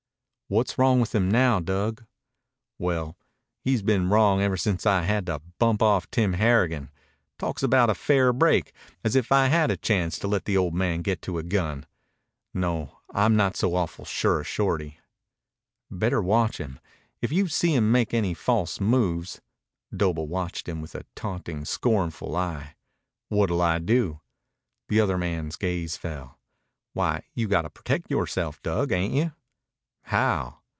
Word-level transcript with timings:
"What's 0.47 0.77
wrong 0.77 0.99
with 0.99 1.15
him 1.15 1.31
now, 1.31 1.61
Dug?" 1.61 2.03
"Well, 2.77 3.15
he's 3.63 3.81
been 3.81 4.09
wrong 4.09 4.41
ever 4.41 4.57
since 4.57 4.85
I 4.85 5.03
had 5.03 5.27
to 5.27 5.39
bump 5.59 5.81
off 5.81 6.11
Tim 6.11 6.33
Harrigan. 6.33 6.91
Talks 7.39 7.63
about 7.63 7.89
a 7.89 7.95
fair 7.95 8.33
break. 8.33 8.73
As 9.01 9.15
if 9.15 9.31
I 9.31 9.47
had 9.47 9.71
a 9.71 9.77
chance 9.77 10.19
to 10.19 10.27
let 10.27 10.43
the 10.43 10.57
old 10.57 10.73
man 10.73 11.03
get 11.03 11.21
to 11.21 11.37
a 11.37 11.43
gun. 11.43 11.85
No, 12.53 12.99
I'm 13.13 13.37
not 13.37 13.55
so 13.55 13.75
awful 13.75 14.03
sure 14.03 14.41
of 14.41 14.47
Shorty." 14.47 14.99
"Better 15.89 16.21
watch 16.21 16.57
him. 16.57 16.81
If 17.21 17.31
you 17.31 17.47
see 17.47 17.73
him 17.73 17.89
make 17.89 18.13
any 18.13 18.33
false 18.33 18.81
moves" 18.81 19.39
Doble 19.95 20.27
watched 20.27 20.67
him 20.67 20.81
with 20.81 20.95
a 20.95 21.05
taunting, 21.15 21.63
scornful 21.63 22.35
eye. 22.35 22.75
"What'll 23.29 23.61
I 23.61 23.79
do?" 23.79 24.19
The 24.89 24.99
other 24.99 25.17
man's 25.17 25.55
gaze 25.55 25.95
fell. 25.95 26.37
"Why, 26.91 27.23
you 27.33 27.47
got 27.47 27.61
to 27.61 27.69
protect 27.69 28.11
yoreself, 28.11 28.61
Dug, 28.61 28.91
ain't 28.91 29.13
you?" 29.13 29.31
"How?" 30.05 30.57